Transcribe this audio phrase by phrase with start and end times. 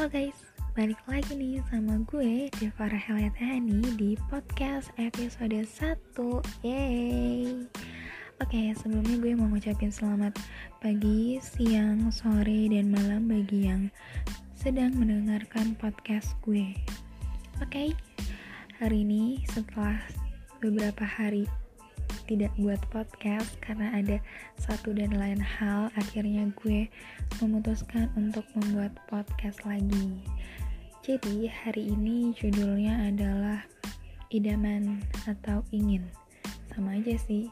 [0.00, 0.40] Halo guys,
[0.72, 3.28] balik lagi nih sama gue Deva Rahel
[4.00, 6.16] di podcast episode 1
[6.64, 7.68] Yeay.
[8.40, 10.40] Oke, sebelumnya gue mau ngucapin selamat
[10.80, 13.92] pagi, siang, sore, dan malam bagi yang
[14.56, 16.72] sedang mendengarkan podcast gue.
[17.60, 17.92] Oke,
[18.80, 20.00] hari ini setelah
[20.64, 21.44] beberapa hari
[22.30, 24.22] tidak buat podcast karena ada
[24.54, 26.86] satu dan lain hal akhirnya gue
[27.42, 30.22] memutuskan untuk membuat podcast lagi
[31.02, 33.66] jadi hari ini judulnya adalah
[34.30, 36.06] idaman atau ingin
[36.70, 37.50] sama aja sih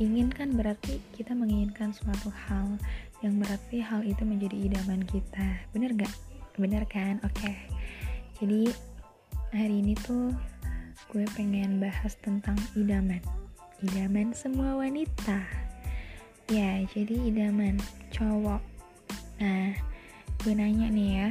[0.00, 2.80] ingin kan berarti kita menginginkan suatu hal
[3.20, 6.14] yang berarti hal itu menjadi idaman kita bener gak?
[6.56, 7.20] bener kan?
[7.28, 7.60] oke okay.
[8.40, 8.72] jadi
[9.52, 10.32] hari ini tuh
[11.12, 13.20] gue pengen bahas tentang idaman
[13.78, 15.46] idaman semua wanita.
[16.50, 17.78] Ya jadi idaman
[18.10, 18.58] cowok.
[19.38, 19.70] Nah
[20.42, 21.30] gue nanya nih ya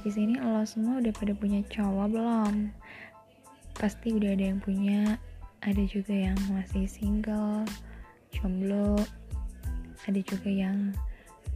[0.00, 2.72] di sini lo semua udah pada punya cowok belum?
[3.76, 5.20] Pasti udah ada yang punya.
[5.62, 7.68] Ada juga yang masih single
[8.32, 8.96] jomblo.
[10.08, 10.96] Ada juga yang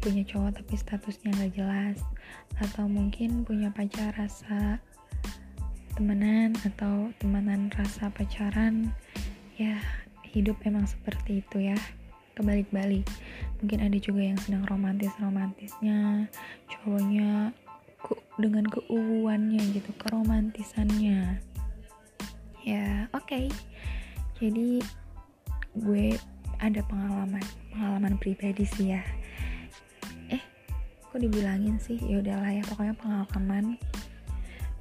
[0.04, 1.98] punya cowok tapi statusnya gak jelas.
[2.60, 4.84] Atau mungkin punya pacar rasa
[5.96, 8.92] temenan atau temenan rasa pacaran.
[9.56, 9.80] Ya
[10.32, 11.78] hidup emang seperti itu ya.
[12.36, 13.08] Kebalik-balik.
[13.62, 16.28] Mungkin ada juga yang sedang romantis-romantisnya
[16.68, 17.56] cowoknya
[18.02, 21.40] ke, dengan keuuannya gitu keromantisannya.
[22.66, 23.24] Ya oke.
[23.26, 23.46] Okay.
[24.36, 24.84] jadi
[25.80, 26.12] gue
[26.60, 29.02] ada pengalaman pengalaman pribadi sih ya.
[30.28, 30.42] Eh
[31.08, 31.96] kok dibilangin sih?
[32.04, 33.80] Ya udahlah ya pokoknya pengalaman.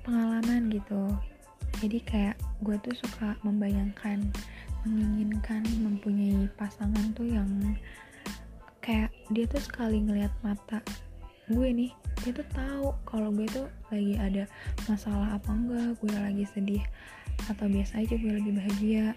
[0.03, 1.13] Pengalaman gitu.
[1.79, 4.31] Jadi kayak gue tuh suka membayangkan
[4.85, 7.49] menginginkan mempunyai pasangan tuh yang
[8.85, 10.79] kayak dia tuh sekali ngelihat mata
[11.49, 11.91] gue nih
[12.21, 14.43] dia tuh tahu kalau gue tuh lagi ada
[14.89, 16.83] masalah apa enggak gue lagi sedih
[17.51, 19.07] atau biasa aja gue lagi bahagia.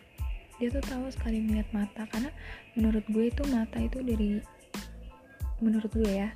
[0.59, 2.35] Dia tuh tahu sekali ngeliat mata karena
[2.75, 4.43] menurut gue itu mata itu dari
[5.63, 6.31] menurut gue ya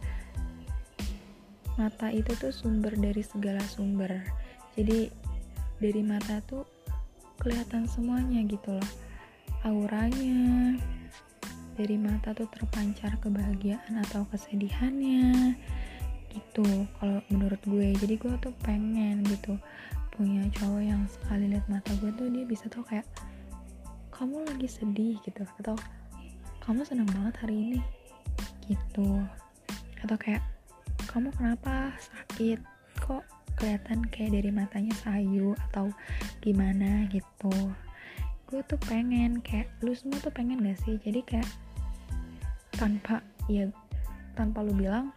[1.75, 4.22] mata itu tuh sumber dari segala sumber.
[4.78, 5.10] Jadi
[5.82, 6.62] dari mata tuh
[7.42, 8.91] kelihatan semuanya gitu loh
[9.62, 10.75] auranya.
[11.73, 15.56] Dari mata tuh terpancar kebahagiaan atau kesedihannya.
[16.28, 16.67] Gitu
[17.00, 17.95] kalau menurut gue.
[17.97, 19.56] Jadi gue tuh pengen gitu
[20.12, 23.09] punya cowok yang sekali lihat mata gue tuh dia bisa tuh kayak
[24.12, 25.43] kamu lagi sedih gitu.
[25.62, 25.78] Atau
[26.62, 27.81] kamu senang banget hari ini
[28.69, 29.22] gitu.
[30.05, 30.45] Atau kayak
[31.09, 32.61] kamu kenapa sakit?
[33.03, 33.25] Kok
[33.56, 35.93] kelihatan kayak dari matanya sayu atau
[36.41, 37.53] gimana gitu
[38.53, 41.01] gue tuh pengen kayak lu semua tuh pengen gak sih?
[41.01, 41.49] Jadi kayak
[42.77, 43.65] tanpa ya
[44.37, 45.09] tanpa lu bilang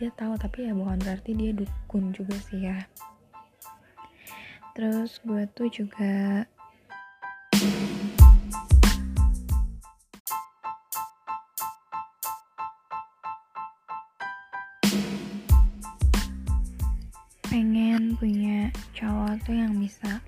[0.00, 0.32] dia tahu.
[0.40, 2.88] Tapi ya bukan berarti dia dukun juga sih ya.
[4.72, 6.48] Terus gue tuh juga
[17.52, 20.24] pengen punya cowok tuh yang bisa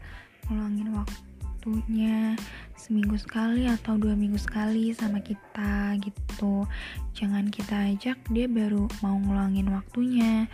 [1.60, 2.40] waktunya
[2.72, 6.64] seminggu sekali atau dua minggu sekali sama kita gitu.
[7.12, 10.48] Jangan kita ajak dia baru mau ngeluangin waktunya.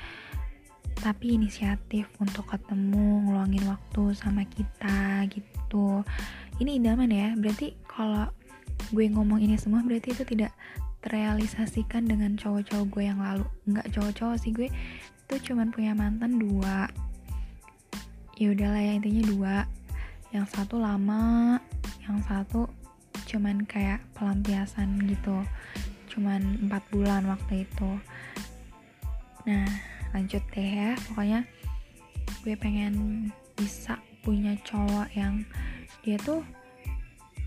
[0.99, 6.03] Tapi inisiatif untuk ketemu ngeluangin waktu sama kita gitu.
[6.59, 8.27] Ini idaman ya berarti kalau
[8.91, 10.51] gue ngomong ini semua berarti itu tidak
[11.07, 13.47] terrealisasikan dengan cowok-cowok gue yang lalu.
[13.71, 14.75] Nggak cowok-cowok sih gue
[15.31, 16.91] tuh cuman punya mantan dua.
[18.43, 19.57] Ya udahlah ya intinya dua
[20.37, 21.57] yang satu lama
[22.05, 22.69] yang satu
[23.25, 25.41] cuman kayak pelampiasan gitu.
[26.13, 27.91] Cuman empat bulan waktu itu.
[29.49, 29.65] Nah
[30.13, 30.93] lanjut deh ya.
[31.09, 31.41] Pokoknya
[32.45, 33.27] gue pengen
[33.57, 35.41] bisa punya cowok yang
[36.05, 36.45] dia tuh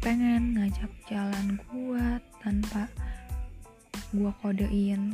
[0.01, 2.05] pengen ngajak jalan gue
[2.41, 2.89] tanpa
[4.09, 5.13] gue kodein.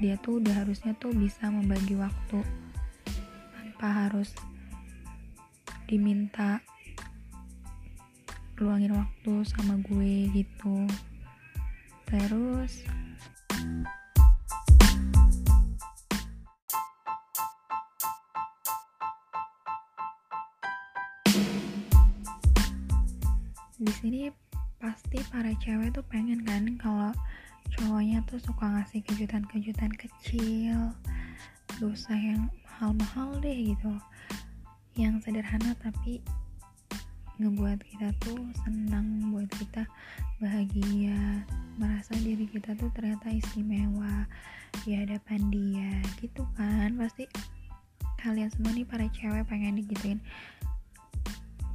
[0.00, 2.40] Dia tuh udah harusnya tuh bisa membagi waktu
[3.52, 4.32] tanpa harus
[5.84, 6.62] diminta
[8.60, 10.84] luangin waktu sama gue gitu.
[12.04, 12.84] Terus
[23.80, 24.28] di sini
[24.76, 27.16] pasti para cewek tuh pengen kan kalau
[27.80, 30.92] cowoknya tuh suka ngasih kejutan-kejutan kecil
[31.80, 33.92] dosa yang mahal-mahal deh gitu.
[35.00, 36.20] Yang sederhana tapi
[37.40, 38.36] ngebuat kita tuh
[38.68, 39.88] senang buat kita
[40.44, 41.48] bahagia
[41.80, 44.28] merasa diri kita tuh ternyata istimewa
[44.84, 47.00] di hadapan dia gitu kan?
[47.00, 47.24] Pasti
[48.20, 50.20] kalian semua nih para cewek pengen digituin.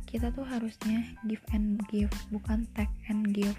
[0.06, 3.58] Kita tuh harusnya give and give bukan take and give.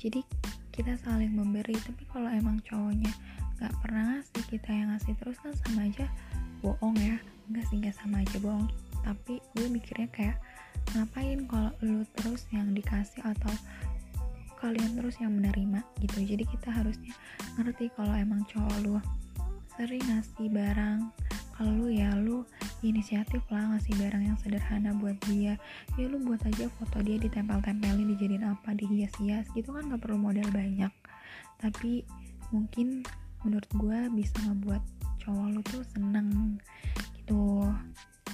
[0.00, 0.24] Jadi
[0.72, 3.12] kita saling memberi tapi kalau emang cowoknya
[3.60, 6.08] nggak pernah ngasih kita yang ngasih terus kan sama aja
[6.64, 7.20] bohong ya.
[7.52, 8.72] Enggak sih nggak sama aja bohong.
[9.04, 10.40] Tapi gue mikirnya kayak
[10.94, 13.50] ngapain kalau lu terus yang dikasih atau
[14.60, 16.18] kalian terus yang menerima gitu.
[16.24, 17.12] Jadi kita harusnya
[17.60, 18.96] ngerti kalau emang cowok lu
[19.76, 21.12] sering ngasih barang
[21.56, 22.44] kalau lu ya lu
[22.84, 25.56] inisiatif lah ngasih barang yang sederhana buat dia.
[25.96, 30.48] Ya lu buat aja foto dia ditempel-tempelin dijadiin apa dihias-hias gitu kan gak perlu modal
[30.52, 30.92] banyak.
[31.56, 32.04] Tapi
[32.52, 33.04] mungkin
[33.44, 34.82] menurut gue bisa ngebuat
[35.24, 36.60] cowok lu tuh seneng
[37.16, 37.72] gitu.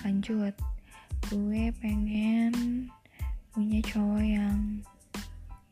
[0.02, 0.54] Lanjut
[1.32, 2.52] gue pengen
[3.56, 4.84] punya cowok yang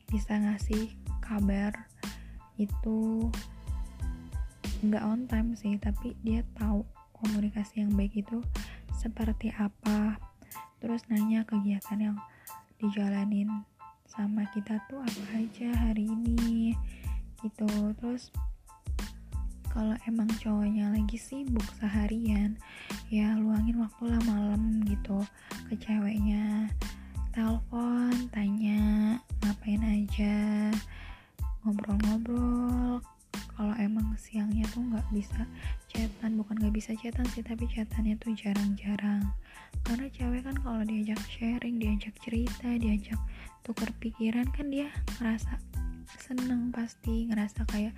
[0.09, 1.85] bisa ngasih kabar
[2.57, 3.29] itu
[4.81, 6.81] nggak on time sih tapi dia tahu
[7.12, 8.41] komunikasi yang baik itu
[8.97, 10.17] seperti apa.
[10.81, 12.17] Terus nanya kegiatan yang
[12.81, 13.69] dijalanin
[14.09, 16.73] sama kita tuh apa aja hari ini
[17.45, 17.69] gitu.
[18.01, 18.33] Terus
[19.71, 22.59] kalau emang cowoknya lagi sibuk seharian
[23.07, 25.23] ya luangin waktu lah malam gitu
[25.71, 26.67] ke ceweknya.
[27.31, 29.15] Telepon tanya
[29.47, 30.75] ngapain aja?
[31.63, 32.99] Ngobrol-ngobrol.
[33.31, 35.47] Kalau emang siangnya tuh nggak bisa
[35.87, 39.23] chatan bukan nggak bisa chatan sih tapi chatannya tuh jarang-jarang.
[39.87, 43.21] Karena cewek kan kalau diajak sharing diajak cerita diajak
[43.63, 44.91] tuker pikiran kan dia
[45.21, 45.61] ngerasa
[46.19, 47.95] seneng pasti ngerasa kayak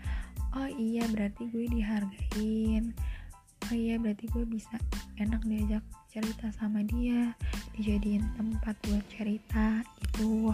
[0.53, 2.93] oh iya berarti gue dihargain.
[3.71, 4.77] Oh iya berarti gue bisa
[5.17, 7.33] enak diajak cerita sama dia
[7.79, 10.53] dijadiin tempat buat cerita gitu.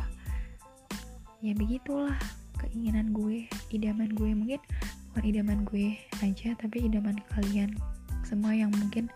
[1.42, 2.18] Ya begitulah
[2.62, 4.30] keinginan gue idaman gue.
[4.36, 4.60] Mungkin
[5.10, 7.74] bukan idaman gue aja tapi idaman kalian
[8.22, 9.10] semua yang mungkin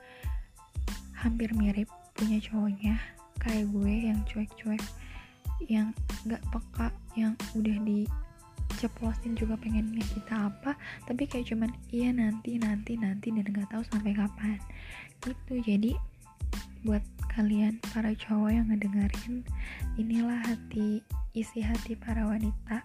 [1.15, 1.87] hampir mirip
[2.19, 2.99] punya cowoknya
[3.39, 4.83] kayak gue yang cuek-cuek
[5.71, 5.95] yang
[6.27, 7.77] gak peka yang udah
[8.83, 10.75] diceplosin juga pengennya kita apa
[11.07, 14.59] tapi kayak cuman iya nanti nanti nanti dan gak tahu sampai kapan.
[15.23, 15.63] Gitu.
[15.63, 15.95] Jadi
[16.83, 19.47] buat kalian para cowok yang ngedengerin
[19.95, 20.99] inilah hati
[21.31, 22.83] isi hati para wanita.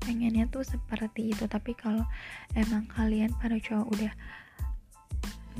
[0.00, 2.08] Pengennya tuh seperti itu tapi kalau
[2.56, 4.12] emang kalian para cowok udah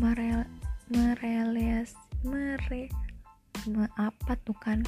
[0.00, 0.48] merel
[0.88, 1.92] mereles
[2.24, 2.88] mere
[3.68, 4.80] me, apa tuh kan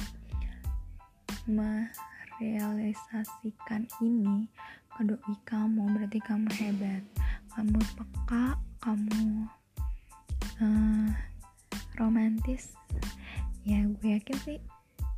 [2.41, 4.49] merealisasikan ini
[4.97, 7.05] ke doi kamu berarti kamu hebat.
[7.53, 9.45] Kamu peka kamu
[10.57, 11.09] uh,
[12.01, 12.73] romantis.
[13.61, 14.57] Ya gue yakin sih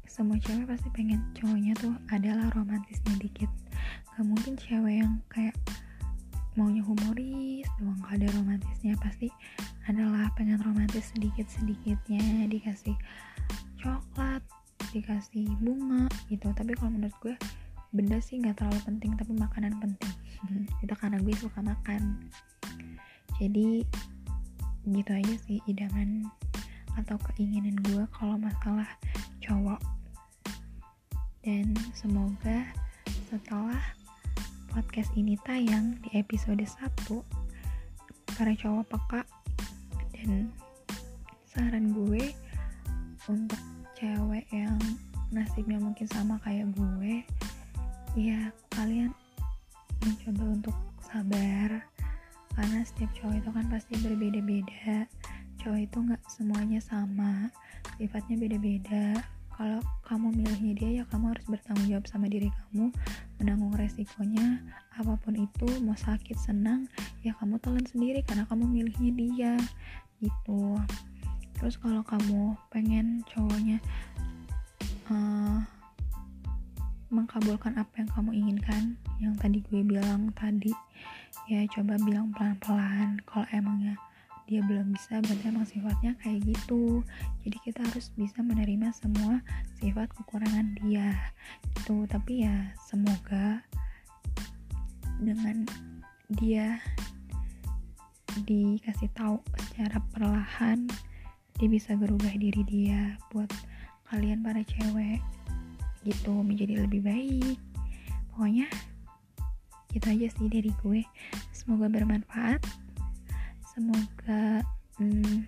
[0.03, 3.47] semua cewek pasti pengen cowoknya tuh adalah romantisnya dikit.
[4.13, 5.55] Gak mungkin cewek yang kayak
[6.59, 8.03] maunya humoris doang.
[8.03, 9.31] Gak ada romantisnya pasti
[9.87, 12.99] adalah pengen romantis sedikit sedikitnya dikasih
[13.79, 14.43] coklat
[14.93, 16.53] dikasih bunga gitu.
[16.53, 17.35] Tapi kalau menurut gue
[17.93, 20.13] benda sih nggak terlalu penting tapi makanan penting.
[20.85, 22.29] Itu karena gue suka makan.
[23.41, 23.81] Jadi
[24.83, 26.27] gitu aja sih idaman
[26.93, 28.87] atau keinginan gue kalau masalah
[29.41, 29.81] cowok.
[31.43, 32.69] Dan semoga
[33.27, 33.81] setelah
[34.71, 36.77] podcast ini tayang di episode 1
[38.37, 39.21] para cowok peka.
[40.13, 40.53] Dan
[41.49, 42.31] saran gue
[43.27, 43.72] untuk
[44.03, 44.75] cewek yang
[45.31, 47.23] nasibnya mungkin sama kayak gue
[48.19, 49.15] ya kalian
[50.03, 51.87] mencoba untuk sabar.
[52.51, 55.07] Karena setiap cowok itu kan pasti berbeda-beda.
[55.63, 57.47] Cowok itu nggak semuanya sama
[57.95, 59.23] sifatnya beda-beda.
[59.55, 62.91] Kalau kamu milihnya dia ya kamu harus bertanggung jawab sama diri kamu
[63.39, 64.59] menanggung resikonya.
[64.99, 66.91] Apa pun itu mau sakit senang
[67.23, 69.53] ya kamu telan sendiri karena kamu milihnya dia
[70.19, 70.75] gitu
[71.63, 73.79] terus kalau kamu pengen cowoknya
[75.07, 75.63] uh,
[77.07, 80.75] mengkabulkan apa yang kamu inginkan yang tadi gue bilang tadi
[81.47, 83.95] ya coba bilang pelan-pelan kalau emangnya
[84.43, 86.99] dia belum bisa berarti emang sifatnya kayak gitu.
[87.47, 89.39] Jadi kita harus bisa menerima semua
[89.79, 91.15] sifat kekurangan dia
[91.79, 92.03] gitu.
[92.11, 93.63] Tapi ya semoga
[95.15, 95.63] dengan
[96.27, 96.83] dia
[98.43, 99.39] dikasih tahu
[99.71, 100.91] secara perlahan
[101.61, 103.49] dia bisa berubah diri dia buat
[104.09, 105.21] kalian para cewek
[106.03, 107.57] gitu menjadi lebih baik.
[108.33, 108.67] Pokoknya
[109.93, 111.01] gitu aja sih dari gue.
[111.53, 112.61] Semoga bermanfaat.
[113.73, 114.61] Semoga
[114.99, 115.47] hmm,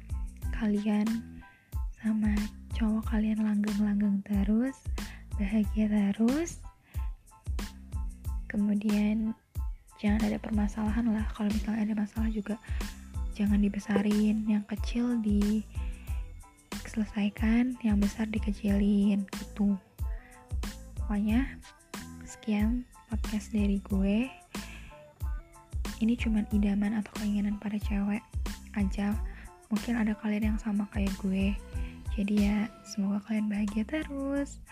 [0.56, 1.08] kalian
[2.02, 2.34] sama
[2.78, 4.78] cowok kalian langgeng-langgeng terus
[5.36, 6.62] bahagia terus.
[8.48, 9.36] Kemudian
[10.00, 11.26] jangan ada permasalahan lah.
[11.36, 12.56] Kalau misalnya ada masalah juga
[13.36, 14.48] jangan dibesarin.
[14.48, 15.20] Yang kecil
[16.96, 19.76] diselesaikan yang besar dikecilin gitu.
[20.96, 21.44] Pokoknya
[22.24, 24.32] sekian podcast dari gue.
[26.00, 28.24] Ini cuman idaman atau keinginan para cewek
[28.80, 29.12] aja.
[29.68, 31.52] Mungkin ada kalian yang sama kayak gue.
[32.16, 34.64] Jadi ya semoga kalian bahagia terus.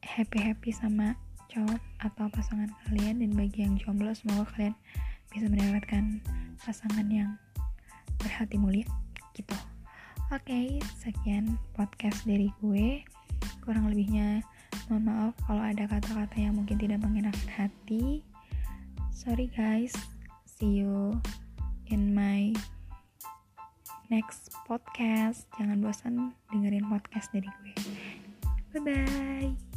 [0.00, 1.20] Happy happy sama
[1.52, 4.72] cowok atau pasangan kalian dan bagi yang jomblo semoga kalian
[5.28, 6.24] bisa mendapatkan
[6.64, 7.36] pasangan yang
[8.16, 8.88] berhati mulia
[9.36, 9.52] gitu
[10.34, 13.06] oke okay, sekian podcast dari gue
[13.62, 14.42] kurang lebihnya
[14.90, 18.26] mohon maaf kalau ada kata-kata yang mungkin tidak mengenakan hati
[19.14, 19.94] sorry guys
[20.44, 21.14] see you
[21.86, 22.50] in my
[24.12, 25.48] next podcast.
[25.56, 26.14] Jangan bosan
[26.52, 27.74] dengerin podcast dari gue.
[28.74, 29.73] Bye bye.